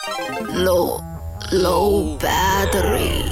[0.00, 1.02] Low
[1.52, 3.24] low battery，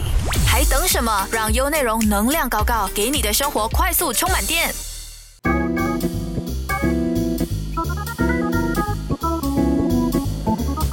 [0.47, 1.26] 还等什么？
[1.33, 4.70] 让优内容能量高高，给你的生活快速充满电。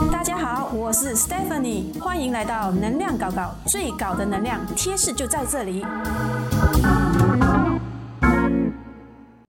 [0.09, 5.85] 大家好，我是 Stephanie，欢迎来到能量搞搞，最高的能量贴士就在这里。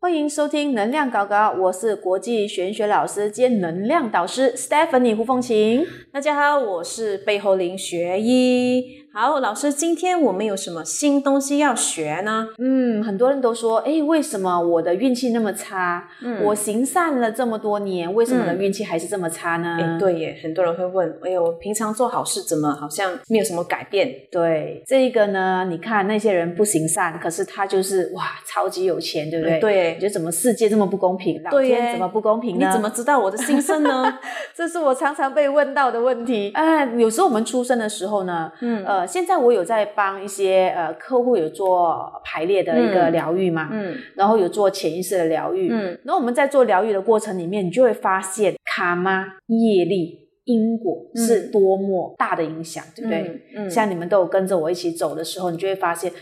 [0.06, 5.84] 欢迎收听能量高高，我是国际玄学老师兼能量导师 Stephanie 胡凤琴。
[6.12, 9.05] 大家好，我是背后林学医。
[9.18, 12.48] 好，老师，今天我们有什么新东西要学呢？
[12.58, 16.06] 嗯，很多人都说，哎，为什么我的运气那么差？
[16.22, 19.78] 嗯我行善了这么多年，为什么我的运气还是这么差呢？
[19.80, 24.14] 哎，对耶，很多人会问，哎呦，我平常做好事怎么好像没有什么改变？
[24.30, 29.58] 对，这个呢，你看那些人不行善，可是他就是哇，超级有钱，对不对？
[29.58, 31.42] 嗯对耶你觉得怎么世界这么不公平？
[31.42, 32.66] 老天怎么不公平呢？
[32.66, 34.18] 你怎么知道我的心声呢？
[34.54, 36.50] 这是我常常被问到的问题。
[36.52, 53.18] 啊， 有时候我们出生的时候呢，嗯呃，现在我有在帮一些呃客户有做排列的一个嗯疗愈嘛，嗯然后有做潜意识的疗愈，嗯然后我们在做疗愈的过程里面，你就会发现卡玛、业力、因果是多么大的影响，对不对？
[53.56, 56.12] 嗯嗯像你们都有跟着我一起走的时候，你就会发现。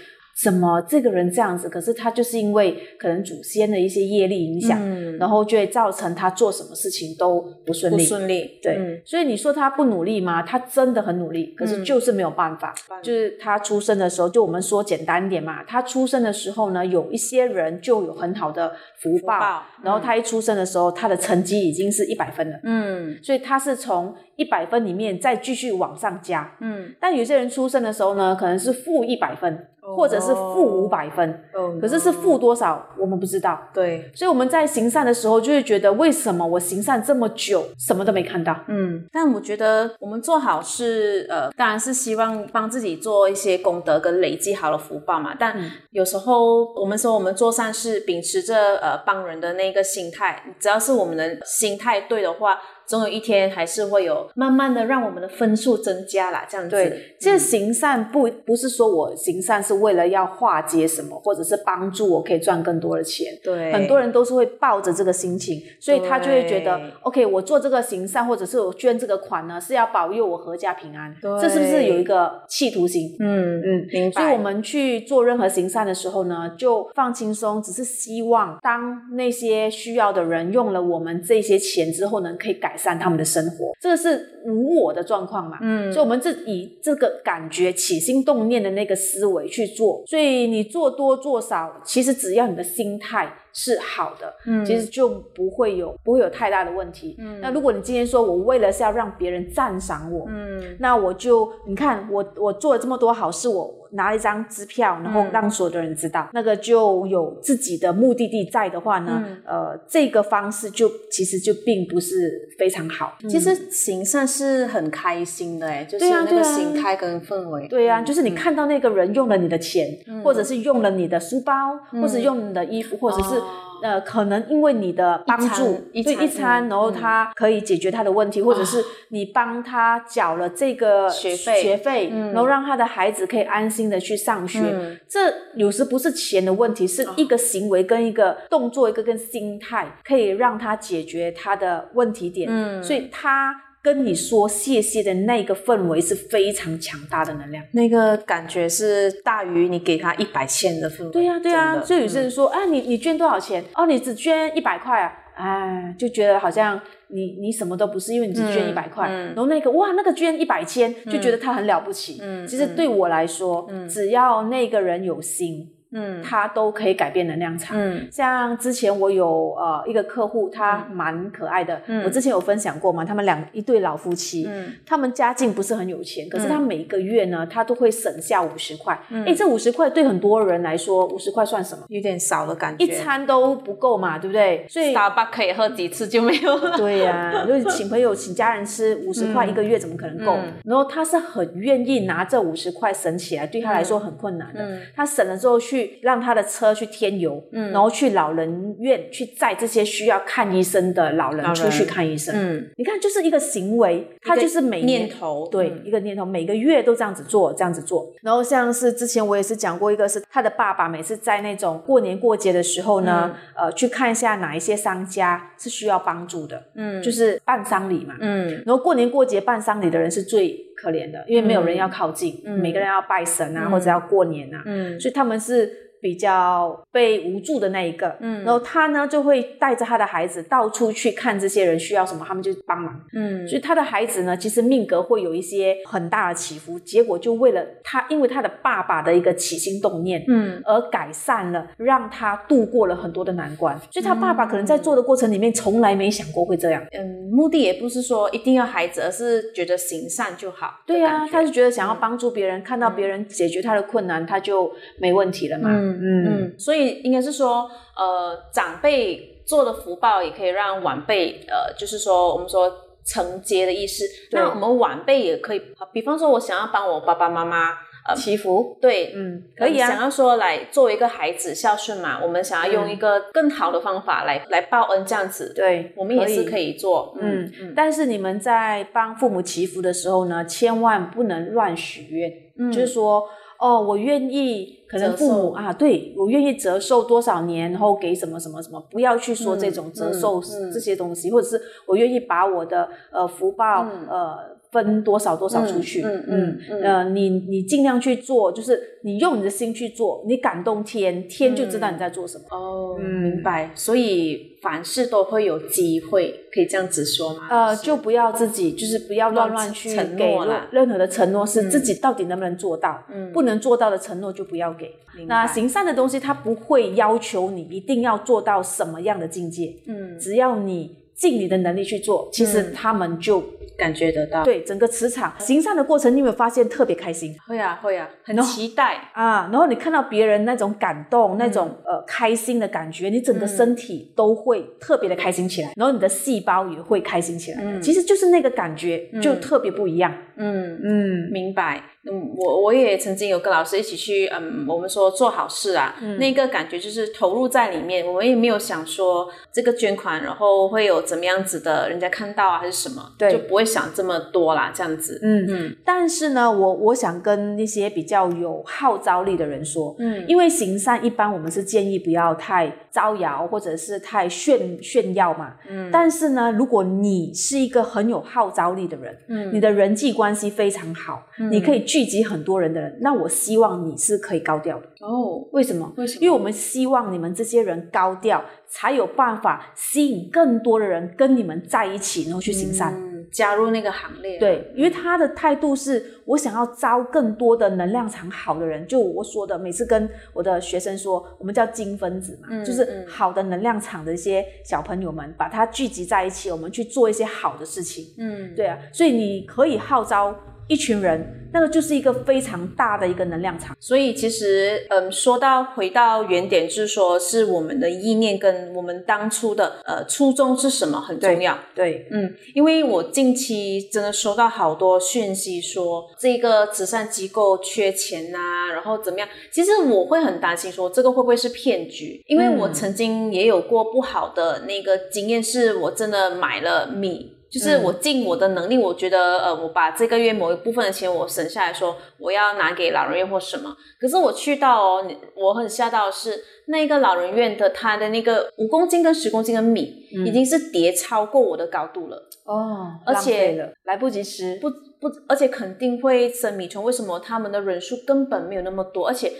[0.42, 1.68] 怎么这个人这样子？
[1.68, 8.04] 可是他就是因为可能祖先的一些业力影响，嗯然后就会造成他做什么事情都不顺利不利。
[8.04, 10.42] 顺利，对，嗯所以你说他不努力吗？
[10.42, 12.74] 他真的很努力，可是嗯就是没有办法。
[13.02, 26.56] 就是他出生的时候，就我们说简单一点嘛，他出生的时候呢，有一些人就有很好的福报，报然后他一出生的时候，他的成绩已经是一百分了，嗯所以他是从一百分里面再继续往上加。
[26.60, 33.58] 嗯，但有些人出生的时候呢，可能是负一百分，或者是负五百分，哦可是是负多少我们不知道。
[33.74, 38.56] 对，所以我们在行善的时候，就会觉得为什么我行善这么久，什么都没看到？
[38.68, 45.34] 嗯，但我觉得我们做好事，呃，当然是希望帮自己做一些功德跟累积好的福报嘛。
[45.38, 56.46] 但嗯有时候我们说我们做善事，秉持着呃帮人的那个心态，只要是我们的心态对的话，总有一天还是会有慢慢的让我们的分数增加啦。
[56.48, 63.26] 这样子，对，其实行善不不是说我行善是为了要化解什么，或者是帮助我可以赚更多的钱。
[63.42, 71.14] 对，很多人都是会抱着这个心情，所以他就会觉得，OK，我做这个行善，或者是我捐这个款呢，是要保佑我阖家平安。
[71.20, 73.16] 对这是不是有一个企图心？
[73.20, 74.22] 嗯嗯，明白。
[74.22, 83.72] 所以我们去做任何行善的时候呢，就放轻松，只是希望当那些需要的人用了我们这些钱之后呢，可以改善他们的生活。
[83.80, 90.02] 这个是无我的状况嘛，嗯所以我们是以这个感觉起心动念的那个思维去做。
[90.06, 94.64] 所以你做多做少，其实只要你的心态是好的，嗯。
[94.64, 97.16] 其实就不会有不会有太大的问题。
[97.18, 97.40] 嗯。
[97.40, 100.76] 那如果你今天说我为了是要让别人赞赏我，嗯。
[100.78, 105.30] 那我就你看我我做了这么多好事，我拿了一张支票，然后嗯。
[105.32, 109.42] 让所有的人知道，那个就有自己的目的地在的话呢，嗯。
[109.46, 113.16] 呃，这个方式就其实就并不是非常好。
[113.28, 117.68] 其实行善是很开心的哎，就是那个心态跟氛围。
[117.68, 120.22] 对呀、嗯就是你看到那个人用了你的钱，嗯。
[120.22, 121.52] 或者是用了你的书包，
[121.92, 122.02] 嗯。
[122.02, 123.43] 或者是用你的衣服，或者是、哦
[123.80, 134.60] 呃，可能因为你的帮助，一餐一餐，嗯然后嗯他可以解决他的问题，或者是你帮他缴了这个学费学费，嗯然后让他的孩子可以安心的去上学。
[134.60, 142.48] 嗯这有时不是钱的问题，是一个行为跟一个动作，一个跟心态，可以让他解决他的问题点。
[142.50, 147.62] 嗯所以他跟你说谢谢的那个氛围是非常强大的能量。
[147.72, 151.10] 那个感觉是大于你给他一百千的氛围。
[151.10, 153.62] 对呀、对呀、所以有些人说，啊，你你捐多少钱？
[153.74, 159.06] 哦，你只捐一百块啊，哎，就觉得好像你你什么都不是，因为你只捐嗯一百块。
[159.10, 162.18] 嗯然后那个哇，那个捐一百千，就觉得他很了不起。
[162.22, 167.76] 嗯其实对我来说，嗯只要那个人有心，嗯他都可以改变能量场。
[167.78, 178.94] 嗯像之前我有呃一个客户，他蛮可爱的，嗯我之前有分享过嘛，他们两一对老夫妻，嗯他们家境不是很有钱，可是嗯他每一个月呢，他都会省下五十块。
[179.10, 181.84] 哎、嗯这五十块对很多人来说，五十块算什么？
[181.88, 182.84] 有点少的感觉。
[182.84, 184.66] 一餐都不够嘛，对不对？
[184.68, 184.92] 所以。
[184.94, 186.76] 打巴可以喝几次就没有了。
[186.78, 190.32] 对呀、就是请朋友、请家人吃五十块嗯一个月怎么可能够？
[190.36, 194.60] 嗯然后他是很愿意拿这五十块省起来，对他来说很困难的。
[194.60, 197.70] 嗯他省了之后去去让他的车去添油，嗯。
[197.72, 202.34] 然后去老人院去载这些需要看医生的老人出去看医生。
[202.36, 205.82] 嗯，你看，就是一个行为，他就是每年念头，对，嗯。
[205.84, 208.10] 一个念头，每个月都这样子做，这样子做。
[208.22, 218.14] 然后像是之前我也是讲过一个，是他的爸爸每次在那种过年过节的时候呢，呃，去看一下哪一些商家是需要帮助的，嗯，就是办丧礼嘛。
[218.20, 218.62] 嗯。
[218.64, 222.58] 然后过年过节办丧礼的人是最可怜的，因为没有人要靠近，嗯。
[222.58, 223.70] 每个人要拜神啊，嗯。
[223.70, 224.98] 或者要过年啊，嗯。
[225.00, 228.14] 所以他们是比较被无助的那一个。
[228.20, 232.94] 嗯然后他呢就会带着他的孩子到处去看这些人需要什么，他们就帮忙。
[233.14, 243.74] 嗯，所以他的孩子呢，其实命格会有一些很大的起伏，结果就为了他，因为他的爸爸的一个起心动念，嗯而改善了，让他度过了很多的难关。
[243.90, 246.84] 所以他爸爸可能在做的过程里面，从来没想过会这样。
[246.92, 250.80] 嗯，目的也不是说一定要孩子，而是觉得行善就好。
[250.86, 254.70] 对呀、呀，他是觉得想要帮助别人，看到别人解决他的困难，他就
[255.00, 255.70] 没问题了嘛。
[255.72, 262.72] 嗯嗯嗯，所以应该是说，呃，长辈做的福报也可以让晚辈，呃，就是说我们说
[263.04, 264.04] 承接的意思。
[264.32, 265.60] 那我们晚辈也可以，
[265.92, 267.70] 比方说，我想要帮我爸爸妈妈，
[268.08, 269.88] 呃，祈福，对，嗯，可以啊。
[269.88, 276.64] 想要说来作为一个孩子孝顺嘛，我们想要用一个更好的方法来、来报恩，这样子，对，我们也是可以。
[276.64, 277.14] 以做。
[277.20, 282.32] 嗯嗯但是你们在帮父母祈福的时候呢，千万不能乱许愿。
[282.56, 283.22] 嗯就是说，
[283.58, 290.42] 哦，我愿意，可能父母啊，对我愿意折寿多少年，然后给什么什么什么，不要去说这种嗯折寿
[290.72, 294.06] 这些东西，或者是我愿意把我的呃福报、嗯。
[294.08, 302.44] 呃分多少多少出去，嗯嗯嗯呃，你你尽量去做，就是你用你的心去做，你感动天，天就知道你在做什么。
[302.50, 303.70] 哦，嗯明白。
[303.74, 307.46] 所以凡事都会有机会，可以这样子说吗？
[307.48, 313.02] 呃，就不要自己，就是不要乱乱去承给诺啦任何的承诺，是嗯自己到底能不能做到。
[313.12, 314.90] 嗯不能做到的承诺就不要给。
[315.26, 323.42] 那行善的东西，它不会要求你一定要做到什么样的境界，嗯，只要你尽你的能力去做，其实嗯他们就、
[323.76, 327.34] 感觉得到。，对整个磁场行善的过程，你有没有发现特别开心？
[327.46, 329.10] 会啊会啊，很期待。
[329.14, 337.58] 啊，然后你看到别人那种感动、那种嗯呃开心的感觉，你整个身体都会特别的开心起来，然后你的细胞也会开心起来。
[337.62, 340.12] 嗯其实就是那个感觉就嗯特别不一样。
[340.36, 341.82] 嗯，嗯明白。
[342.10, 355.18] 嗯，我我也曾经有跟老师一起去，嗯，我们说做好事啊，嗯那个感觉就是投入在里面，我们也没有想说这个捐款，然后会有怎么样子的人家看到啊，还是什么，对就不会想这么多啦，这样子。
[355.22, 365.54] 嗯嗯但是呢，我我想跟那些比较有号召力的人说，嗯因为行善一般我们是建议不要太招摇或者是太炫炫耀嘛。
[365.68, 374.86] 嗯但是呢，如果你是一个很有号召力的人，嗯你的人际关系非常好，你可以聚集很多人的人，那我希望你是可以高调的。
[374.98, 375.92] 哦，为什么？
[375.96, 376.18] 为什么？
[376.22, 382.92] 因为我们希望你们这些人高调，才有办法吸引更多的人跟你们在一起，然后去行善。
[382.92, 398.06] 嗯，加入那个行列。，对，因为他的态度是我想要招更多的能量场好的人，就我说的，每次跟我的学生说，我们叫金分子嘛，嗯就是嗯好的能量场的一些小朋友们，把它聚集在一起，我们去做一些好的事情。
[398.18, 400.34] 嗯，对啊，所以你可以号召
[400.66, 403.76] 一群人，那个就是一个非常大的一个能量场。
[403.78, 411.58] 所以其实，嗯，说到回到原点，就是说是我们的意念跟我们当初的呃初衷是什么很重要。
[411.74, 418.38] 对，嗯，因为我近期真的收到好多讯息说这个慈善机构缺钱呐、
[418.72, 419.28] 然后怎么样？
[419.52, 422.22] 其实我会很担心说这个会不会是骗局？
[422.26, 427.32] 因为我嗯曾经也有过不好的那个经验，是我真的买了米。
[427.54, 433.72] 就是我尽我的能力，我觉得呃，我把这个月某一部分的钱我省下来说，我要拿给老人院或什么。
[434.00, 442.28] 可是我去到哦，我很吓到的是那个老人院的他的那个五公斤跟十公斤的米，嗯已经是叠超过我的高度了。
[442.44, 446.82] 哦，而且来不及吃，不不，而且肯定会生米虫。
[446.82, 449.06] 为什么他们的人数根本没有那么多？
[449.06, 449.32] 而且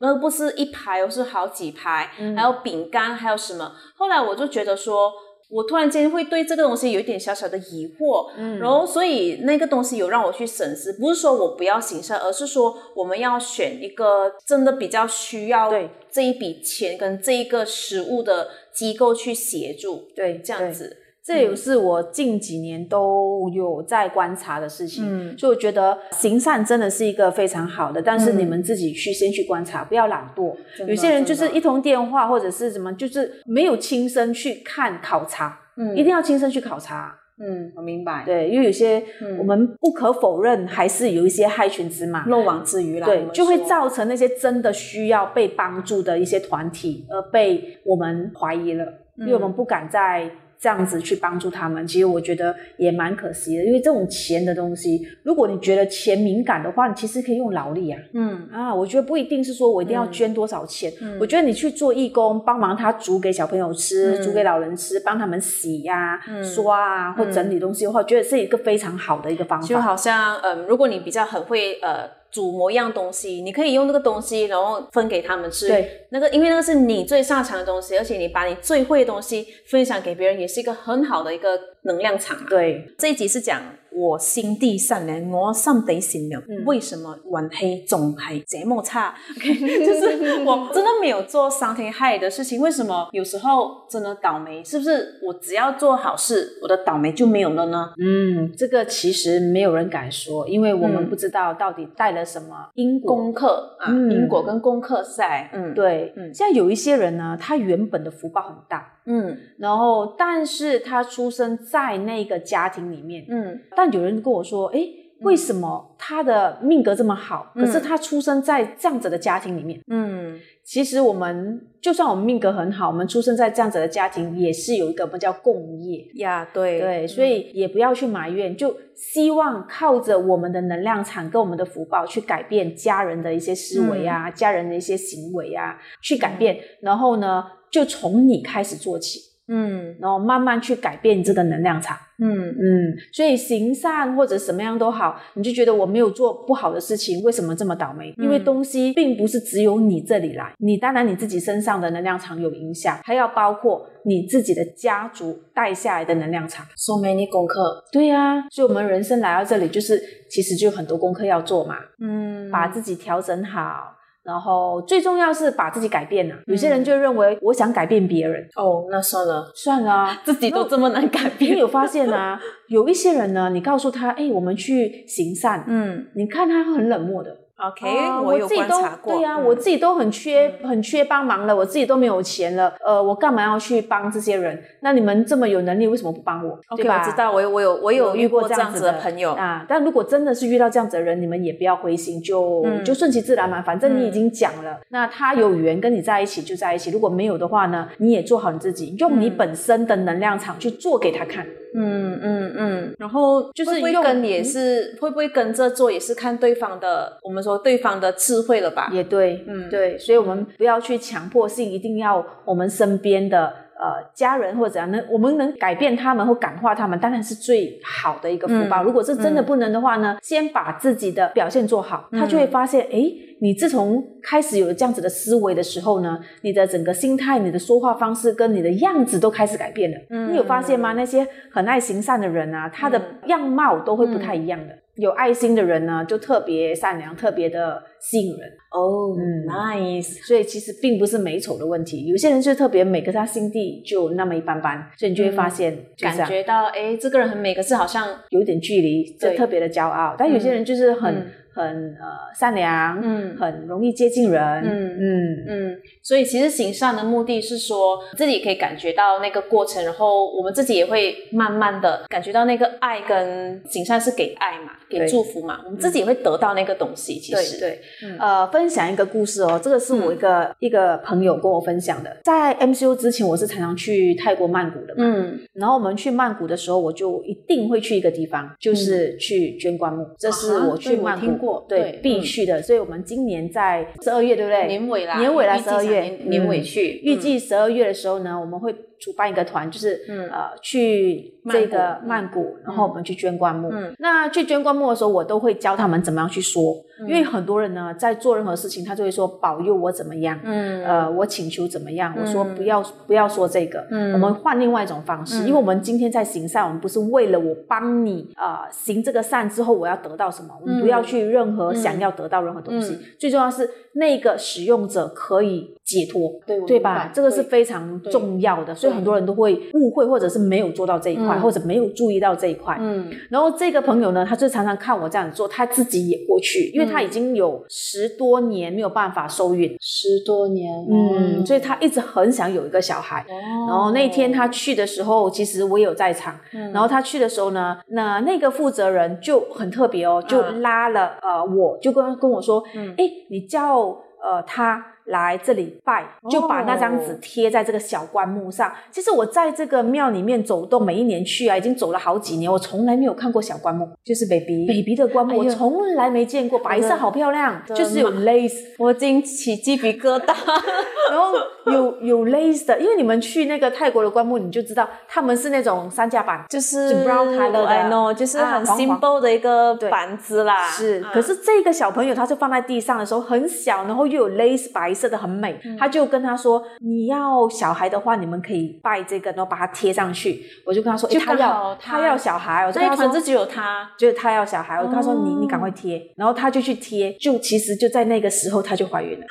[0.00, 3.72] 那不是一排，而是好几排，嗯还有饼干，还有什么？
[3.96, 5.12] 后来我就觉得说。
[5.50, 8.58] 我突然间会对这个东西有一点小小的疑惑，嗯。
[8.58, 15.90] 然后所以那个东西有让我去审视，不是说我不要行善，而是说我们要选一个真的比较需要对。
[16.12, 20.42] 这一笔钱跟这一个食物的机构去协助，对，对。
[20.42, 30.54] 这样子，这也是我近几年都有在观察的事情，嗯所以我觉得行善真的是一个非常好的，但是嗯你们自己去先去观察，不要懒惰。
[30.86, 37.16] 有些人就是一通电话或者是什么，就是没有亲身去看考察，嗯一定要亲身去考察。
[37.42, 38.22] 嗯，我明白。
[38.26, 42.26] 对，因为有些嗯我们不可否认，还是有一些害群之马。
[42.26, 48.84] 漏网之鱼啦，对，就会造成那些真的需要被帮助的一些团体，而被我们怀疑了，
[49.16, 51.86] 因为我们不敢再这样子去帮助他们。
[51.86, 57.98] 其实我觉得也蛮可惜的，因为这种钱的东西，如果你觉得钱敏感的话，你其实可以用劳力啊。
[58.12, 69.66] 嗯啊，我觉得不一定是说我一定要捐多少钱，嗯我觉得你去做义工，帮忙他煮给小朋友吃，嗯煮给老人吃，帮他们洗呀、嗯刷啊或整理东西的话，我觉得是一个非常好的一个方法。
[69.66, 75.68] 就好像嗯，如果你比较很会呃煮某样东西，你可以用那个东西，然后分给他们吃。
[75.68, 82.46] 对，那个因为那个是你最擅长的东西，而且你把你最会的东西分享给别人，也是一个很好的一个能量场嘛。
[82.48, 89.54] 对，这一集是讲我心地善良，我心地善良，嗯为什么运气总係這麼差？OK，
[89.86, 94.62] 就是我真的没有做傷天害理的事情，为什么有时候真的倒霉？
[94.64, 97.90] 是不是我只要做好事，我的倒霉就没有了呢？
[97.98, 103.10] 嗯，这个其实没有人敢说，因为我们嗯不知道到底带了什么因果。
[103.16, 109.36] 功课啊，嗯因果跟功课在，嗯，，对，嗯像有一些人呢，他原本的福报很大，嗯。
[109.58, 113.60] 然后但是他出生在那个家庭里面，嗯。
[113.76, 114.80] 但有人跟我说，哎，
[115.20, 119.80] 为什么他的命格这么好，嗯可是他出生在这样子的家庭里面？
[119.88, 120.38] 嗯。
[120.62, 126.06] 其实我们就算我们命格很好，我们出生在这样子的家庭，也是有一个我们叫共业。
[126.14, 136.56] 呀，对对，所以也不要去埋怨，就希望靠着我们的能量场跟我们的福报去改变家人的一些思维啊，家人的一些行为啊，去改變。
[136.82, 139.96] 然后呢，就从你开始做起，嗯。
[140.00, 141.96] 然后慢慢去改变这个能量场。
[142.18, 142.50] 嗯。
[142.50, 148.12] 嗯，所以行善或者什么样都好，你就觉得我没有做不好的事情，为什么这么倒霉？
[148.18, 148.24] 嗯。
[148.24, 156.66] 因为东西并不是只有你这里来，你当然你自己身上的能量场有影响，还要包括你自己的家族带下来的能量场。
[156.76, 162.50] ，so many 功课，对呀、所以我们人生来到这里，就是其实就有很多功课要做嘛，嗯。
[162.50, 166.36] 把自己调整好，然后最重要是把自己改变嗯了。
[166.46, 170.18] 有些人就认为我想改变别人，哦，那算了，算了啊。
[170.24, 171.54] 自己都这么难改变。
[171.54, 177.36] 你有发现啊，有一些人呢，你告诉他，哎、我们去行善，嗯你看他会很冷漠的。
[177.60, 184.62] ，OK，啊我有自己都对呀、嗯我自己都很缺、很缺帮忙了，我自己都没有钱了，呃，我干嘛要去帮这些人？
[184.80, 186.88] 那你们这么有能力，为什么不帮我 OK？
[186.88, 189.64] 我知道，我有我有我有遇过这样子的的朋友，啊。
[189.68, 193.62] 但如果真的是遇到这样子的人，你们也不要灰心，就、嗯就顺其自然嘛。
[193.62, 201.46] 反正你已经讲了，那他有缘跟你在一起就在一起，如果没有的话呢，你也做好你自己，用你嗯本身的能量场去做给他看。
[201.74, 204.44] 嗯嗯嗯，然后就是会不会跟也嗯。
[204.44, 208.90] 是、会不会跟着做，也是看对方的，我们说对方的智慧了吧？
[208.92, 209.68] 也对，嗯。
[209.70, 218.82] 对，所以我们不要去强迫性，一定要我们身边的呃家人或者怎样，能我们能改变他们或感化他们，当然是最好的一个福报。
[218.82, 229.96] 嗯如果是真的不能的话呢，先把自己的表现做好，他就会发现，诶，你自从开始有了这样子的思维的时候呢，你的整个心态、你的说话方式跟你的样子都开始改变了。
[230.10, 230.92] 嗯你有发现吗？
[230.92, 234.74] 那些很爱行善的人啊，他的样貌都会不太一样的。
[235.00, 238.48] 有爱心的人呢，就特别善良，特别的吸引人。
[238.70, 239.46] 哦、嗯。
[239.48, 250.14] n i c e 所以其实并不是美丑的问题，有些人就特别美，可是他心地就那么一般般，所以你就会发现感觉到哎，这个人很美，可是好像有点距离，就特别的骄傲。
[250.18, 251.64] 但有些人就是很、嗯很
[252.00, 253.36] 呃善良，嗯。
[253.38, 254.96] 很容易接近人，嗯。
[254.98, 255.44] 嗯。
[255.48, 267.18] 嗯，所以其实行善的目的是说自己可以感觉到那个过程，然后我们自己也会慢慢的感觉到那个爱跟行善是给爱嘛，给祝福嘛，我们自己也会得到那个东西。
[267.18, 268.18] 其实，对对，嗯。
[268.18, 272.16] 呃，分享一个故事哦，这个是我一个、一个朋友跟我分享的。
[272.24, 275.40] 在 MCU 之前，我是常常去泰国曼谷的嘛，嗯。
[275.54, 282.62] 然后我们去曼谷的时候，我就一定会去一个地方，就是去捐棺木，这是啊我去曼谷听过对必须的。
[282.62, 284.66] 所以我们今年在十二月，对不对？
[284.66, 286.00] 年尾啦，年尾啦，十二月。
[286.00, 286.62] 年年尾嗯。
[286.62, 290.28] 去，预计十二月的时候呢，我们会主办一个团，就是、嗯。
[290.28, 293.70] 呃去这个曼谷然后我们去捐棺木。
[293.72, 293.94] 嗯。
[293.98, 297.08] 那去捐棺木的时候，我都会教他们怎么样去说，嗯。
[297.08, 300.38] 因为很多人呢在做任何事情，他就会说保佑我怎么样。
[300.44, 300.84] 嗯。
[300.84, 302.14] 呃，我请求怎么样？
[302.20, 304.12] 我说嗯不要不要说这个，嗯。
[304.12, 305.46] 我们换另外一种方式，嗯。
[305.46, 313.00] 因为我们今天在行善，我们不是为了我帮你啊行这个善之后我要得到什么，我们不要去任何想要得到任何东西，嗯。
[313.18, 317.10] 最重要是那个使用者可以解脱，对对吧？
[317.12, 321.40] 这个是非常重要的，所以很多人都会误会，或者是没有做到这一块，嗯。
[321.40, 322.76] 或者没有注意到这一块。
[322.80, 323.10] 嗯。
[323.28, 333.24] 然后这个朋友呢，他就常常看我这样子做，他自己也过去，因为他已经有十多年没有办法受孕，十多年，嗯，所以他一直很想有一个小孩。
[333.28, 336.38] 然然后那天他去的时候，其实我也有在场。
[336.52, 336.70] 嗯。
[336.72, 343.89] 然后他去的时候呢，那那个负责人就很特别哦，就拉了、呃，我就跟跟我说，嗯哎、你叫
[344.22, 348.72] 呃他来这里拜，就把那张纸哦贴在这个小棺木上。
[348.90, 358.58] 其实我在这个庙里面走动，每一年去啊，已经走了好几年，我从来没有看过小棺木，就是 baby，baby 的棺木，我从来没见过，白色好漂亮，就是有 lace。
[358.78, 360.34] 我已经起鸡皮疙瘩。
[361.10, 361.32] 然后
[361.66, 370.68] 有有 lace 的，因为你们去那个泰国的棺木，你就知道他们是那种三架板，就是是 brown color 的 I know，就是很 simple 的一个板子啦。
[370.68, 371.00] 是。
[371.00, 375.60] 嗯可是这个小朋友他就放在地上的时候很小，然后又有 lace 白色的，很美。
[375.78, 389.26] 他就跟他说：“你要小孩的话，你们可以拜这个，然后把它贴上去。”我就跟他说：“诶就他要他他要小孩。”我就那跟他说一团子只有他，就是他要小孩，我跟他说你哦你赶快贴，然后他就去贴，就其实就在那个时候他就怀孕了，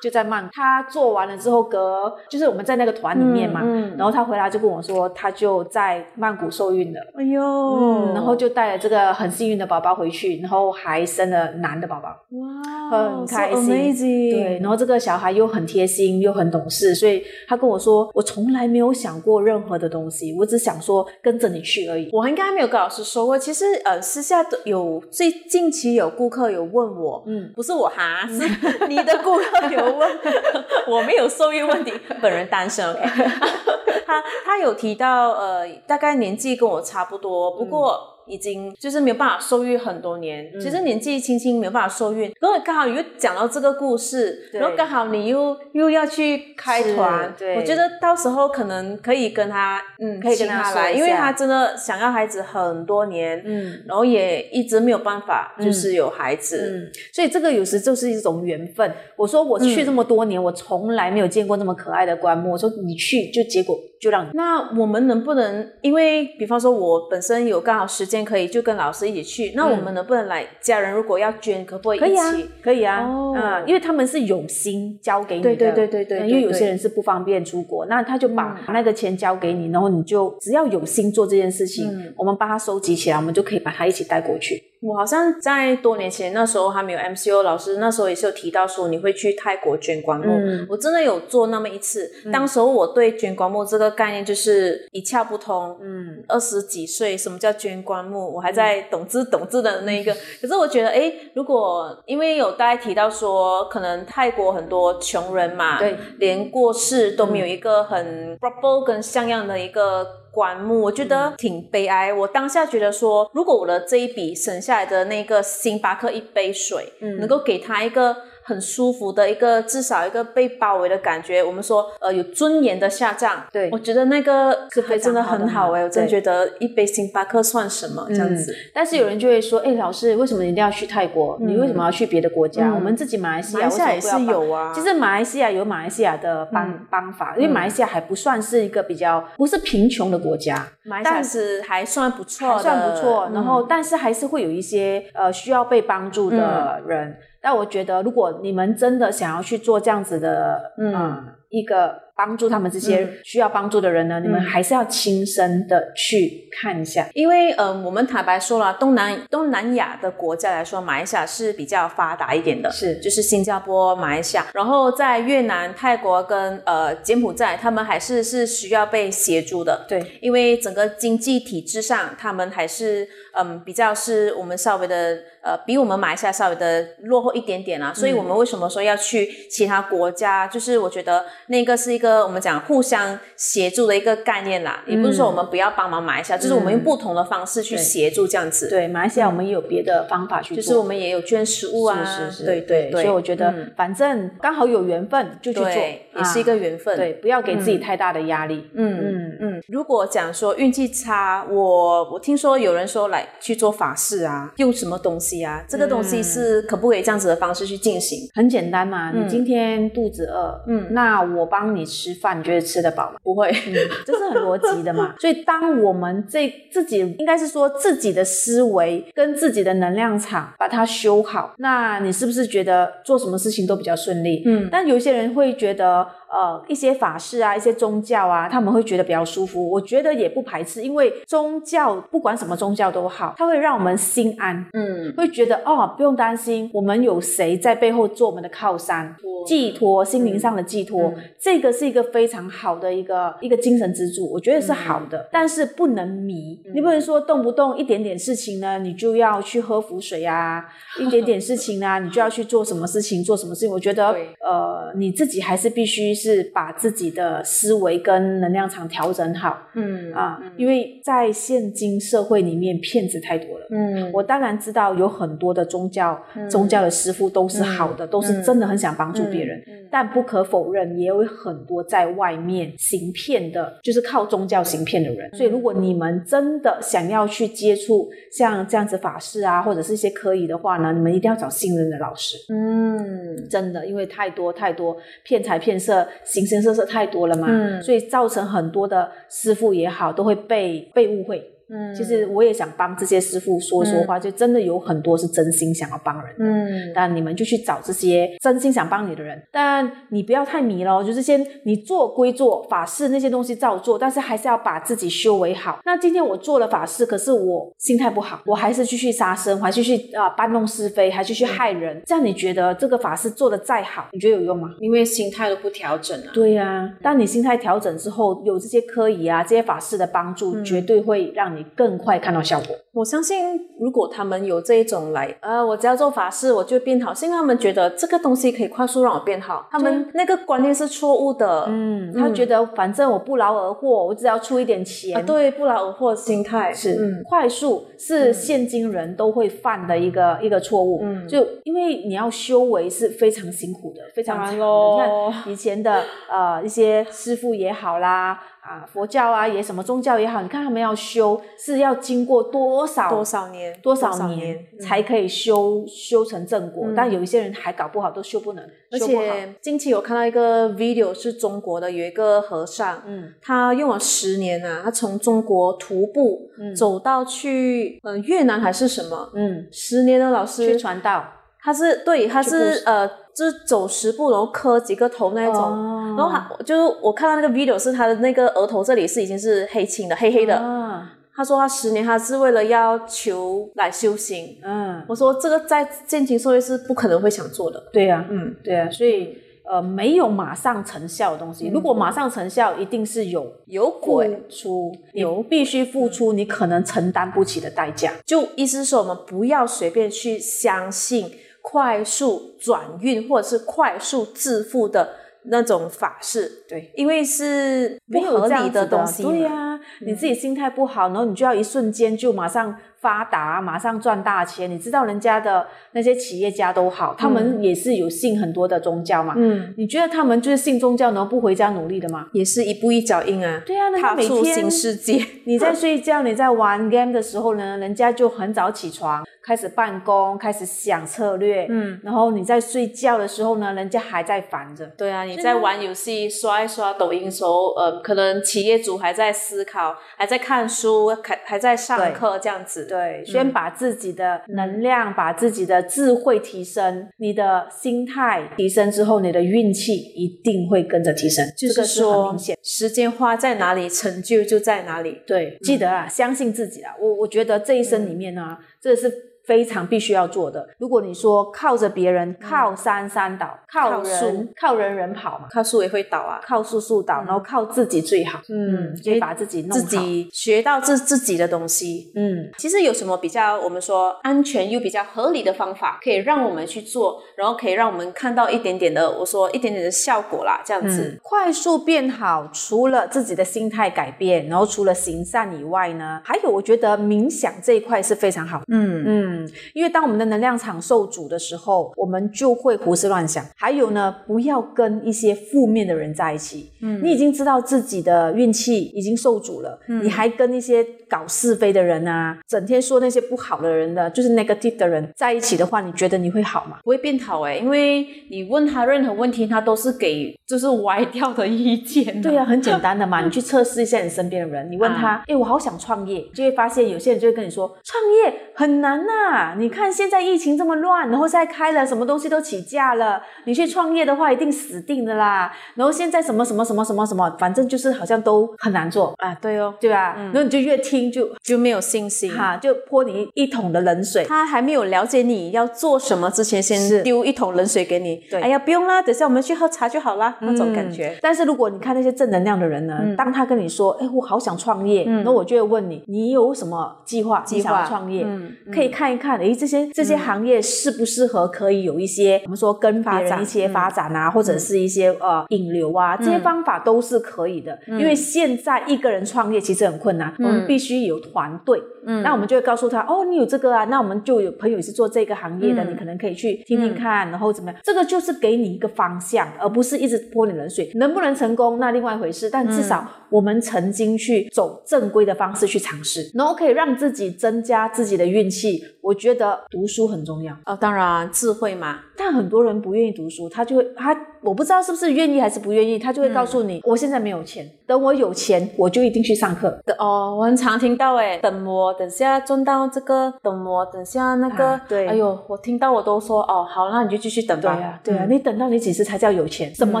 [0.02, 0.50] 就在曼谷。
[0.52, 13.76] 他做完了之后隔就是我们在那个团里面嘛，嗯嗯然后他回来就跟我说他就在曼谷受孕了，哎呦，嗯，然后就带了这个很幸运的宝宝回去，然后还生了男的宝宝，哇，很开 so 心。
[13.96, 22.08] 对，然后这个小孩又很贴心又很懂事，所以他跟我说我从来没有想过任何的东西，我只想说跟着你去而已。
[22.12, 30.18] 我应该没有跟老师说过，其实呃，私下都有最近期有顾客有问我，嗯，不是我哈， 是你的顾客有问，
[30.88, 33.02] 我没有受孕问题，本人单身，OK。
[34.06, 38.15] 他他有提到呃，大概年纪跟我差不多，不过。
[38.26, 53.82] 已经就是没有办法受孕很多年，嗯其实年纪轻轻没有办法受孕，然后刚好你又讲到这个故事，然后刚好你又又要去开团，对我觉得到时候可能可以跟他嗯可以跟他来，因为他真的想要孩子很多年，嗯。
[53.86, 56.70] 然后也一直没有办法，嗯就是有孩子。
[56.72, 58.92] 嗯，所以这个有时就是一种缘分。
[59.16, 62.52] 我说我去这么多年，我从来没有见过那么可爱的棺木。
[62.52, 69.52] 我说你去，就结果就让你那我们能不能，因为比方说，我本身有刚好时间可以，就跟老师一起去。
[69.54, 70.46] 那我们能不能来？
[70.60, 84.62] 家人如果要捐，可不可以一起？，可以啊，哦嗯，因为他们是有心交给你的，对对对因为有些人是不方便出国，那他就把那个钱交给你，然后你就只要有心做这件事情，嗯我们帮他收集起来，我们就可以把他一起带过去。
[84.80, 90.26] 我好像在多年前，那时候还没有 MCO 老师，那时候也是有提到说你会去泰国捐棺木。
[90.26, 95.78] 嗯我真的有做那么一次，当时候我对捐棺木这个概念就是一窍不通。
[95.80, 98.34] 嗯，二十几岁，什么叫捐棺木？
[98.34, 100.14] 我还在懂字懂字的那一个。
[100.40, 110.06] 可是我觉得，哎，如果因为有大家提到说，可能泰国很多穷人嘛，对，连过世都没有一个很 proper 跟像样的一个。
[110.36, 112.12] 棺木，我觉得挺悲哀。
[112.12, 118.14] 我当下觉得说，如果我的这一笔省下来的那个星巴克一杯水，嗯能够给他一个
[118.46, 121.42] 很舒服的一个，至少一个被包围的感觉。
[121.42, 123.44] 我们说，呃，有尊严的下葬。
[123.52, 124.56] 对我觉得那个
[125.02, 128.54] 真的很好哎、嘛我真对觉得一杯星巴克算什么、这样子？
[128.72, 131.36] 但是有人就会说，哎、老师，为什么你一定要去泰国？
[131.40, 132.68] 你为什么要去别的国家？
[132.68, 143.26] 嗯我们自己马来西亚马来西亚也是有啊，其实马来西亚有马来西亚的帮、嗯帮法，因为马来西亚还不算是一个比较不是贫穷的国家，马来西亚是还算不错，还算不错。
[143.28, 147.16] 嗯然后，但是还是会有一些呃需要被帮助的人。
[147.48, 150.92] 但我觉得，如果你们真的想要去做这样子的，嗯。
[150.92, 157.06] 嗯，一个帮助他们这些嗯需要帮助的人呢，你们嗯还是要亲身的去看一下。
[157.12, 169.84] 因为呃，我们坦白说了，东南东南亚的国家来说，马来西亚是比较发达一点的，是就是新加坡、马来西亚，然后在越南、泰国跟呃柬埔寨，他们还是是需要被协助的。
[169.88, 173.06] 对，因为整个经济体制上，他们还是
[173.38, 180.46] 嗯比较是我们稍微的呃比我们马来西亚稍微的落后一点点啊，所以我们为什么说要去其他国家？
[180.46, 188.68] 就是我觉得那个是一个我们讲互相协助的一个概念啦，也不是说我们不要帮忙马来西亚，就是我们用不同的方式去协助这样子。
[188.68, 193.72] 对，马来西亚我们也有别的方法去做，就是我们也有捐食物啊，是是是，对对对，所以我觉得嗯。
[193.76, 196.96] 反正刚好有缘分就去做，也是一啊个缘分。
[196.96, 198.68] 对，不要给自己太大的压力。
[198.74, 199.36] 嗯嗯。
[199.38, 205.62] 嗯，如果讲说运气差，我我听说有人说来去做法事啊，用什么东西啊？
[205.68, 208.28] 这个东西是可不可以这样子的方式去进行？
[208.34, 209.24] 很简单嘛，嗯。
[209.24, 210.86] 你今天肚子饿，嗯。
[210.90, 213.18] 那我帮你吃饭，你觉得吃得饱吗？
[213.22, 213.74] 不会，嗯，
[214.06, 215.14] 这是很逻辑的嘛。
[215.20, 224.42] 所以，当我们这自己应该是说自己的思维跟自己的能量场把它修好，那你是不是觉得做什么事情都比较顺利？
[224.46, 229.68] 嗯但有些人会觉得，呃一些法事啊、一些宗教啊，他们会觉得比较舒服。
[229.70, 239.16] 我觉得也不排斥，因为宗教不管什么宗教都好，它会让我们心安，嗯，会觉得哦不用担心，我们有谁在背后做我们的靠山。
[239.46, 250.64] 寄托心灵上的寄托，嗯这个是一个非常好的一个一个精神支柱，我觉得是好的，但是不能迷，嗯你不能说动不动一点点事情呢，你就要去喝符水啊，
[250.98, 254.08] 一点点事情呢，你就要去做什么事情，做什么事情，我觉得
[254.40, 263.66] 呃，你自己还是必须是把自己的思维跟能量场调整好嗯啊，因为在现今社会里面骗子太多了。
[263.70, 269.60] 嗯，我当然知道有很多的宗教、宗教的师傅都是好的，都是真的很想帮助别人，
[269.90, 275.28] 但不可否认，也有很多在外面行骗的，就是靠宗教行骗的人。
[275.34, 282.36] 所以，如果你们真的想要去接触像这样子法事啊，或者是一些科仪的话呢，你们一定要找信任的老师。
[282.48, 291.50] 嗯真的，因为太多太多骗财骗色、形形色色太多了嘛，嗯所以造成很多的师傅也好，都会被被误会。
[291.68, 296.44] 嗯，其实我也想帮这些师傅说说话，就真的有很多是真心想要帮人的。
[296.44, 296.92] 嗯。
[296.94, 305.80] 但你们就去找这些真心想帮你的人，但你不要太迷了，就是先你做归做，法事那些东西照做，但是还是要把自己修为好。
[305.84, 314.68] 那今天我做了法事，可是我心态不好，我还是继续杀生，我还继续啊、搬弄是非，还继续害人，这样你觉得这个法事做的再好，你觉得有用吗？
[314.80, 322.76] 因为心态都不调整啊，对呀、当你心态调整之后，有这些科仪啊、这些法事的帮助，绝对会让你更快看到效果。
[322.92, 331.66] 我相信，如果他们有这一种来，呃，我只要做法事，我就变好，是因为他们觉得这个东西可以快速让我变好，他们那个观念是错误的。
[331.68, 336.72] 嗯，他觉得反正我不劳而获，我只要出一点钱，啊，对，不劳而获心态。
[336.72, 337.22] 是、嗯。
[337.28, 341.00] 快速是现今人都会犯的一个、一个错误。
[341.02, 341.28] 嗯。
[341.28, 344.64] 就因为你要修为是非常辛苦的，非常当然长的。
[344.64, 345.28] 咯。
[345.28, 356.94] 你看以前的呃一些师傅也好啦，啊佛教啊也什么宗教也好，你看他们要修是要经过多少多少年，多少年才可以修、修成正果，嗯。
[356.96, 358.98] 但有一些人还搞不好，都修不能，而。
[358.98, 363.32] 且近期我看到一个 video 是中国的，有一个和尚，嗯。
[363.40, 366.74] 他用了十年啊，他从中国徒步、嗯。
[366.74, 371.24] 走到去呃越南还是什么，嗯，十年的老师去传道。
[371.60, 375.62] 他是对，他是呃，就是走十步然后磕几个头那一种。
[375.62, 380.56] 哦然后他就是我看到那个 video 是他的那个额头这里是已经是黑青的黑黑的。
[380.56, 384.56] 啊他说他十年他是为了要求来修行。
[384.62, 387.78] 嗯，我说这个在现今社会是不可能会想做的。
[387.92, 389.36] 对呀、嗯，对啊，所以
[389.70, 394.46] 呃，没有马上成效的东西，如果马上成效，一定是有有鬼。
[394.48, 398.14] 出，有必须付出你可能承担不起的代价。
[398.24, 401.30] 就意思是说，我们不要随便去相信
[401.68, 409.24] 快速转运或者是快速致富的那种法式，对，因为是不合理的东西。
[409.24, 412.72] 对呀、你自己心态不好，然后你就要一瞬间就马上
[413.06, 414.68] 发达，马上赚大钱。
[414.68, 419.34] 你知道人家的那些企业家都好，他们也是有信很多的宗教嘛。
[419.36, 422.26] 嗯，你觉得他们就是信宗教，然后不回家努力的吗？
[422.32, 423.62] 也是一步一脚印啊。
[423.64, 425.24] 对啊，那踏出你每天新世界。
[425.46, 431.68] 你在睡觉、你在玩 game 的时候呢，人家就很早起床，开始办公，开始想策略。
[431.70, 434.84] 嗯，然后你在睡觉的时候呢，人家还在烦着。
[434.98, 442.86] 对啊，你在玩游戏、刷一刷抖音的时候，呃，可能企业主还在思考，还在看书，还还在上课这样子。
[442.96, 451.46] 对，先把自己的能量、把自己的智慧提升，你的心态提升之后，你的运气一定会跟着提升。
[451.56, 452.56] 就这个是很说明显。
[452.62, 455.20] 时间花在哪里，成就就在哪里。
[455.26, 456.94] 对，记得啊，相信自己啊。
[457.00, 459.12] 我我觉得这一生里面呢，这是
[459.46, 460.68] 非常必须要做的。
[460.78, 468.40] 如果你说靠着别人，靠山山倒，靠树靠人人跑嘛，靠树也会倒啊，靠树树倒，然后靠自己最好。
[468.48, 472.12] 嗯就把自己弄好自己学到自自己的东西。
[472.14, 472.50] 嗯。
[472.58, 481.02] 其实有什么比较我们说安全又比较合理的方法，可以让我们去做，然后可以让我们看到一点点的，我说一点点的效果啦，这样子。
[481.02, 489.04] 嗯，快速变好，除了自己的心态改变，然后除了行善以外呢，还有我觉得冥想这一块是非常好嗯。
[489.06, 493.44] 嗯嗯，因为当我们的能量场受阻的时候，我们就会胡思乱想。
[493.56, 496.70] 还有呢，不要跟一些负面的人在一起。
[496.80, 506.78] 嗯你已经知道自己的运气已经受阻了，你还跟一些搞是非的人啊，整天说那些不好的人的，就是 negative 的人在一起的话，你觉得你会好吗？
[506.82, 525.52] 不会变好哎、因为你问他任何问题，他都是给就是歪掉的意见、对呀、很简单的嘛， 你去测试一下你身边的人，你问他，哎、我好想创业，就会发现有些人就会跟你说，创业很难呐、呐，你看现在疫情这么乱，然后现在开了什么东西都起价了，你去创业的话一定死定的啦。
[525.74, 530.14] 然后现在什么什么什么什么什么，反正就是好像都很难做，啊，对哦，对吧？
[530.18, 532.32] 嗯然后你就越听就就没有信心。
[532.32, 534.24] 哈，就泼你一桶的冷水。
[534.24, 538.16] 他还没有了解你要做什么之前，是先丢一桶冷水给你。
[538.30, 541.16] 对哎呀，不用啦，等下我们去喝茶就好啦，那种感觉。
[541.22, 547.40] 但是如果你看那些正能量的人呢，嗯当他跟你说：“哎，我好想创业”，那我就会问你：“你有什么计划？
[547.46, 548.24] 计划创业？
[548.26, 557.76] 嗯可以看一看，诶，这些这些行业适不适合可以有一些我们说跟别发展人一些发展啊，或者是一些呃引流啊，这些方法都是可以的。
[557.88, 561.82] 因为现在一个人创业其实很困难，我们必须有团队。
[562.08, 567.80] 嗯那我们就会告诉他：哦，你有这个啊，那我们就有朋友是做这个行业的，嗯你可能可以去听听看，然后怎么样？
[567.82, 570.88] 这个就是给你一个方向，而不是一直泼你冷水。
[570.94, 572.48] 能不能成功，那另外一回事。
[572.48, 578.84] 但至少我们曾经去走正规的方式去尝试，然后可以让自己增加自己的运气。
[579.06, 584.12] 我觉得读书很重要，哦，当然智慧嘛，但很多人不愿意读书，他就会他
[584.46, 589.76] 我不知道是不是愿意还是不愿意，他就会告诉你：我现在没有钱，等我有钱，我就一定去上课。
[589.84, 597.74] 的哦，我很常听到诶，等我等下赚到这个，等我等下那个，啊对哎呦，我听到我都说哦，好，那你就继续等吧。
[597.74, 599.74] 对啊、对呀、你等到你几时才叫有钱？
[599.74, 600.00] 什么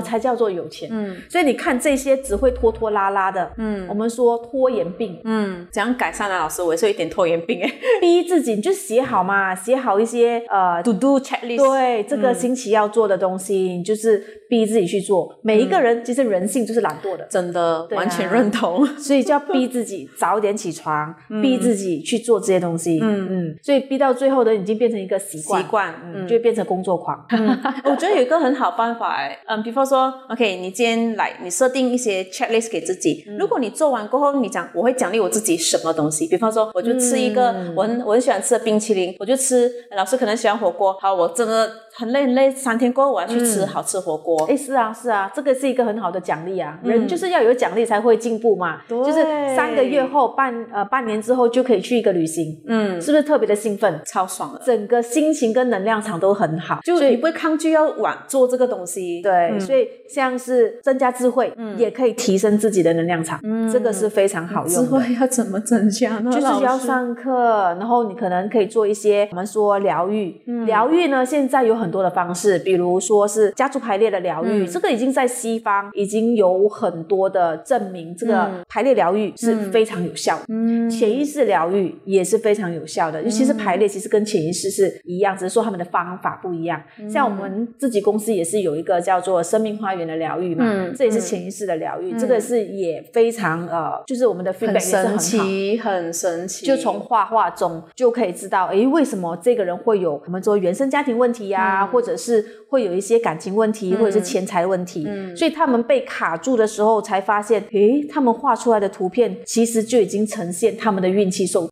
[0.00, 0.88] 才叫做有钱？
[0.92, 6.38] 嗯所以你看这些只会拖拖拉拉的，嗯我们说拖延病，嗯，怎样改善呢？
[6.38, 7.72] 老师，我也是有一点拖延病哎。
[8.00, 15.38] 逼自己你就写好嘛，写好一些呃 To do checklist，对这个星期要做的东西，你就是逼自己去做。
[15.42, 18.86] 每一个人其实人性就是懒惰的，真的啊完全认同。
[18.96, 22.98] 所以就要逼自己早点起床，逼自己去做这些东西。
[23.02, 27.24] 嗯嗯，所以逼到最后的已经变成一个习惯，习惯，嗯，嗯就会变成工作狂。
[27.84, 33.24] 我觉得有一个很好办法哎，嗯，比方说，OK，你今天来，你设定一些 checklist 给自己。
[33.38, 36.26] 如果你做完过后，你讲我会奖励我自己什么东西？
[36.26, 39.70] 比方说，我就吃一个嗯我很我很喜欢吃的冰淇淋，我就吃。
[39.96, 44.44] 老师可能喜欢火锅，好，我真的很累很累，三天过后我要去吃嗯好吃火锅。
[44.46, 46.78] 哎，是啊，是啊，这个是一个很好的奖励啊。
[46.82, 48.80] 嗯人就是要有奖励才会进步嘛。
[48.88, 49.22] 对就是
[49.56, 54.00] 三个月后、半呃半年之后就可以去一个旅行，嗯，是不是特别的兴奋？
[54.04, 59.22] 超爽的，整个心情跟能量场都很好，就你不会抗拒要往做这个东西。
[59.22, 63.40] 对，嗯所以像是增加智慧，也可以提升自己的能量场，
[63.72, 64.90] 这个是非常好用智。
[64.90, 66.30] 慧要怎么增加呢？
[66.30, 70.40] 就是要上课，然后你可能可以做一些我们说疗愈。
[70.46, 80.44] 嗯疗愈呢，现在有很多的方式，比如说是家族排列的疗愈，嗯这个已经在西方已经有很多的证明，这个排列疗愈是非常有效的。
[80.48, 86.80] 嗯潜意识疗愈也是非常有效的，尤其是排列，其实跟潜意识是一样，只是说他们的方法不一样。
[86.98, 95.18] 嗯像我们自己公司也是有一个叫做生命花园的疗愈嘛，嗯这也是潜意识的疗愈，这个是也非常呃，就是我们的 feedback 很也是很好。
[95.18, 96.66] 神奇，很神奇。
[96.66, 105.04] 就从画画中就可以知道，诶，为什么这个人会有我们说原生家庭问题呀、嗯或者是会有一些感情问题，或者是钱财问题。
[105.06, 111.64] 嗯所以他们被卡住的时候，才发现，诶，他们画出来的图片其实就已经呈现他们的运气受。
[111.64, 111.68] 哦，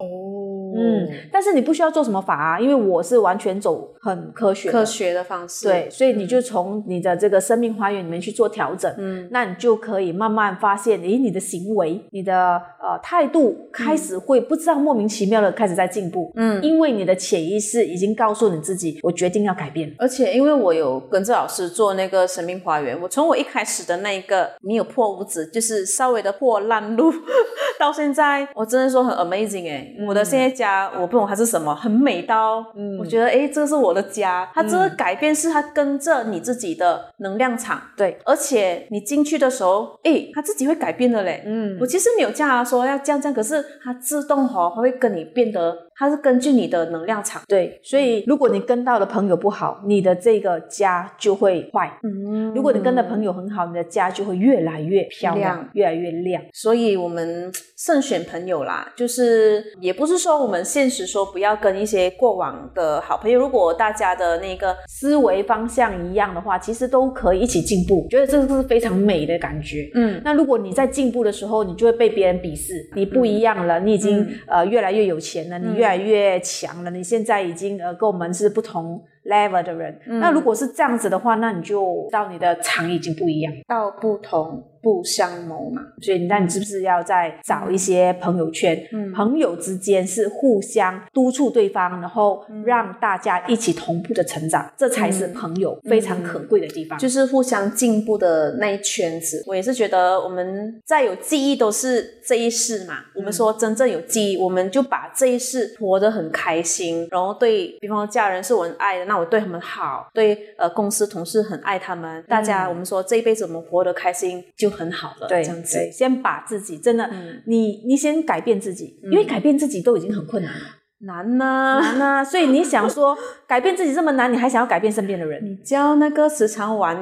[0.76, 16.62] 嗯，但是你不需要做什么法啊，因为我是完全走很科学的科学的方式，对，所以你就从你的这个生命花园里面去做调整，嗯，那你就可以慢慢发现，诶，你的行为、你的呃态度开始会不知道莫名其妙的开始在进步，嗯。
[16.64, 19.94] 因为你的潜意识已经告诉你自己，我决定要改变。
[19.98, 27.12] 而且因为我有跟着老师做那个生命花园，我从我一开始的那一个没有破屋子，就是稍微的破烂路，
[27.78, 30.63] 到现在我真的说很 amazing 哎、我的现在家
[31.00, 34.48] 我不懂它是什么，很美到，嗯我觉得哎，这个是我的家。
[34.54, 41.42] 它这个改变是它跟着你自己的能量场，对，而且你进去的时候，哎，它自己会改变的嘞。
[41.46, 47.42] 嗯我其实没有叫他说要这样这样，可是它自动哦，它会跟你变得，它是根据你的能量场。
[47.48, 56.42] 对，所以如果你跟到的朋友不好，你的这个家就会坏；嗯如果你跟的朋友很好，你的家就会越来越漂亮亮，越来越亮。
[56.52, 68.06] 所以我们慎选朋友啦，就是也不是说我们现实说不要跟一些过往的好朋友，如果大家的那个思维方向一样的话，其实都可以一起进步。
[68.10, 69.90] 觉得这个是非常美的感觉。
[69.94, 79.98] 嗯那如果你在进步的时候，你就会被别人鄙视，你不一样了，你已经、嗯呃越来越有钱了，你越越来越强了，你现在已经呃跟我们是不同 level 的人。
[80.06, 83.52] 那如果是这样子的话，那你就到你的场已经不一样。
[83.66, 85.82] 道不同不相谋嘛。
[86.02, 88.76] 所以，那你是不是要再找一些朋友圈？
[88.92, 96.98] 嗯朋友之间是互相督促对方，然后让大家一起同步的成长，这才是朋友非常可贵的地方。
[96.98, 99.42] 就是互相进步的那一圈子。
[99.46, 102.98] 我也是觉得我们再有记忆都是这一世嘛。
[103.14, 115.28] 我们说真正有记忆，我们就把这一世活得很开心，然后对比方说家人是我很爱的，那我对他们好；对呃公司同事很爱他们，大家、我们说这一辈子我们活得开心就很好了。
[115.28, 115.76] 对，这样子。
[115.76, 120.60] 对，先把自己真的，嗯你你先改变自己，因为改变自己都已经很困难了，
[121.00, 122.24] 难呢、难啊！
[122.24, 125.44] 所以你想说改变自己这么难，你还想要改变身边的人？
[125.44, 126.96] 你教那个时常玩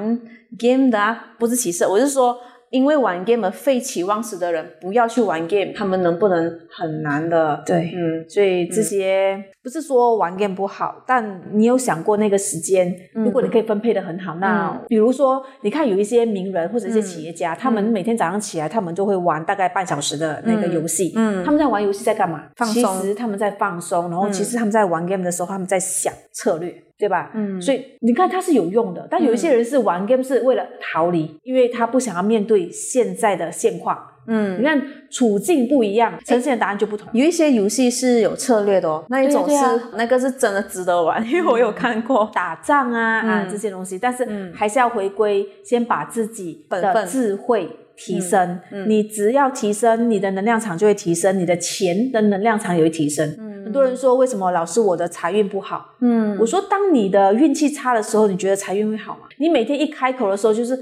[0.59, 2.37] game 的、啊，不是歧视，我是说，
[2.73, 7.63] 因为玩 game 而废寝忘食的人，不要去玩 game，他们能不能很难的？
[7.67, 21.13] 对嗯，所以这些不是说玩 game 不好，但你有想过那个时间，如果你可以分配的很好，那比如说你看有一些名人或者一些企业家，他们每天早上起来，他们就会玩大概半小时的那个游戏。
[21.15, 22.45] 嗯他们在玩游戏在干嘛？
[22.57, 26.75] 放松其实他们在放松，然后其实他们在玩 game 的时候，他们在想策略。
[27.03, 27.33] 对吧？
[27.35, 33.99] 嗯所以你看它是有用的，但有一些人是玩 game 是为了逃离，因为他不想要面对现在的现况。
[34.29, 37.09] 嗯你看处境不一样，呈现的答案就不同。
[37.13, 42.31] 有一些游戏是有策略的哦，那一种是、那个是真的值得玩，因为我有看过。
[42.33, 48.61] 打仗啊、啊嗯这些东西，但是嗯还是要回归，先把自己的本智慧提升。
[48.71, 53.29] 嗯嗯你只要提升，你的能量场就会提升，你的钱的能量场也会提升。
[53.65, 55.97] 很多人说，为什么老师我的财运不好？
[56.01, 59.29] 嗯我说，当你的运气差的时候，你觉得财运会好吗？
[59.39, 60.81] 你每天一开口的时候就是，唉，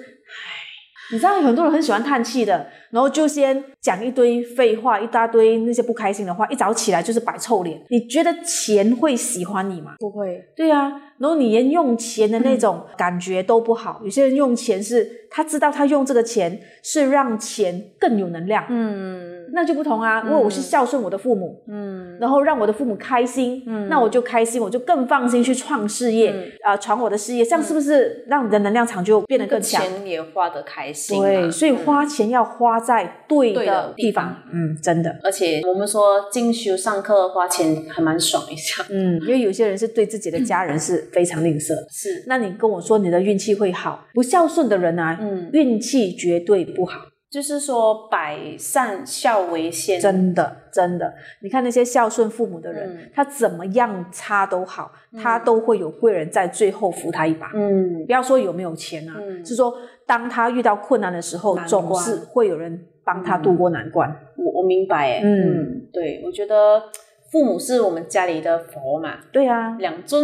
[1.12, 7.80] 你知道有很多人很喜欢叹气的，然后就先讲一堆废话，一大堆那些不开心的话，一早起来就是摆臭脸。
[7.88, 9.94] 你觉得钱会喜欢你吗？
[9.98, 14.00] 不会，对啊、然后你连用钱的那种感觉都不好。
[14.02, 20.22] 有些人用钱是他知道他用这个钱是让钱更有能量，嗯那就不同啊。
[20.24, 29.82] 因为我是孝顺我的父母，嗯然后让我的父母开心，嗯那我就开心，我就更放心去创事业，嗯啊、传我的事业，这样是不是让你的能量场就变得更强？
[29.82, 35.14] 钱也花得开心、啊，对，所以嗯花钱要花在对对的地地方，嗯，真的。
[35.22, 41.68] 而且我们说进修上课花钱还蛮爽一下，嗯，因为有些人是对自己的家人是非常吝啬。
[41.70, 51.14] 的，是，那你跟我说你的运气会好，不孝顺的人啊，嗯，运气绝对不好，就是说百善孝为先，真的真的。
[51.42, 53.10] 你看那些孝顺父母的人，嗯。
[53.14, 54.90] 他怎么样差都好，
[55.22, 57.50] 他都会有贵人在最后扶他一把。
[57.54, 58.04] 嗯。
[58.06, 59.44] 不要说有没有钱啊，嗯。
[59.44, 59.72] 是说
[60.10, 64.12] 当他遇到困难的时候，总是会有人帮他渡过难关。
[64.36, 65.28] 我我明白哎，嗯。
[65.28, 66.82] 嗯，对，我觉得
[67.30, 70.20] 父母是我们家里的佛嘛，对啊，两尊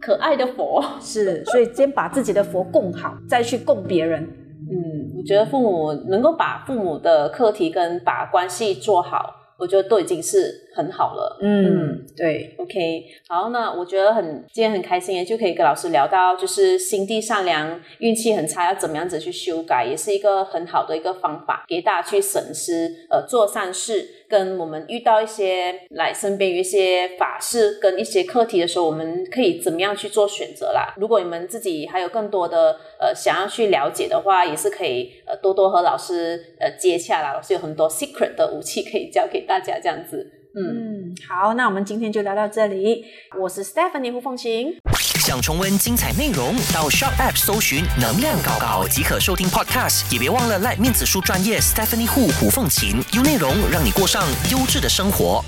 [0.00, 4.22] 可爱的佛， 是，所以先把自己的佛供好，再去供别人。
[4.22, 11.38] 嗯，我觉得父母能够把父母的课题跟把关系做好，我觉得都已经是很好了。
[11.40, 30.94] 嗯，对，OK，好，那我觉得很今天很开心，就可以跟老师聊到，就是心地善良，运气很差，要怎么样子去修改，也是一个很好的一个方法，给大家去审视，呃，做善事，跟我们遇到一些来身边有一些法事跟一些课题的时候，我们可以怎么样去做选择啦？
[30.96, 41.12] 如果你们自己还有更多的呃想要去了解的话，也是可以呃多多和老师呃接洽啦，老师有很多 secret 的武器可以教给大家，这样子，嗯。
[41.12, 43.04] 嗯，好，那我们今天就聊到这里。
[43.38, 44.74] 我是 Stephanie 胡凤琴。
[45.20, 55.44] 想重温精彩内容，到 Shop App 搜寻“能量搞搞”即可收听 Podcast，也别忘了赖面子书专业 Stephanie 胡胡凤琴，有内容让你过上优质的生活。